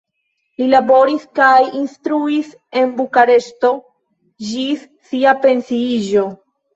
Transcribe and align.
Li 0.59 0.67
laboris 0.69 1.25
kaj 1.39 1.57
instruis 1.79 2.49
en 2.81 2.93
Bukareŝto 3.01 3.71
ĝis 4.47 4.87
sia 5.11 5.35
pensiiĝo. 5.45 6.25